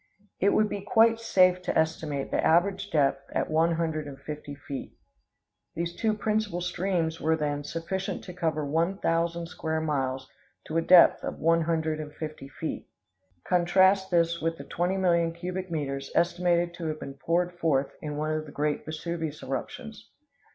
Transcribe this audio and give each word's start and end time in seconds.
It 0.39 0.53
would 0.53 0.67
be 0.67 0.81
quite 0.81 1.19
safe 1.19 1.61
to 1.61 1.77
estimate 1.77 2.31
the 2.31 2.43
average 2.43 2.89
depth 2.89 3.29
at 3.33 3.51
one 3.51 3.73
hundred 3.75 4.07
and 4.07 4.19
fifty 4.19 4.55
feet. 4.55 4.93
These 5.75 5.95
two 5.95 6.15
principal 6.15 6.59
streams 6.59 7.21
were, 7.21 7.37
then, 7.37 7.63
sufficient 7.63 8.23
to 8.23 8.33
cover 8.33 8.65
one 8.65 8.97
thousand 8.97 9.45
square 9.45 9.79
miles 9.79 10.27
to 10.65 10.77
a 10.77 10.81
depth 10.81 11.23
of 11.23 11.37
one 11.37 11.61
hundred 11.61 11.99
and 11.99 12.15
fifty 12.15 12.49
feet. 12.49 12.87
Contrast 13.47 14.11
with 14.11 14.21
this 14.57 14.57
the 14.57 14.63
twenty 14.63 14.97
million 14.97 15.33
cubic 15.33 15.69
meters 15.69 16.11
estimated 16.15 16.73
to 16.73 16.87
have 16.87 16.99
been 16.99 17.13
poured 17.23 17.53
forth 17.59 17.91
in 18.01 18.17
one 18.17 18.31
of 18.31 18.47
the 18.47 18.51
great 18.51 18.83
Vesuvian 18.85 19.35
eruptions. 19.43 20.09